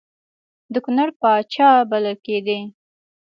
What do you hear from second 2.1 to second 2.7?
کېدی.